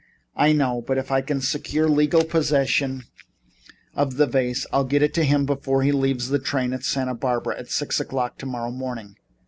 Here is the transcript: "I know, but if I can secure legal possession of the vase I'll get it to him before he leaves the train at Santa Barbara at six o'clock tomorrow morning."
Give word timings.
"I 0.35 0.51
know, 0.51 0.81
but 0.81 0.97
if 0.97 1.11
I 1.11 1.21
can 1.21 1.41
secure 1.41 1.87
legal 1.87 2.23
possession 2.23 3.03
of 3.93 4.17
the 4.17 4.25
vase 4.25 4.65
I'll 4.73 4.83
get 4.83 5.03
it 5.03 5.13
to 5.13 5.23
him 5.23 5.45
before 5.45 5.83
he 5.83 5.91
leaves 5.91 6.29
the 6.29 6.39
train 6.39 6.73
at 6.73 6.83
Santa 6.83 7.13
Barbara 7.13 7.59
at 7.59 7.69
six 7.69 7.99
o'clock 7.99 8.39
tomorrow 8.39 8.71
morning." 8.71 9.17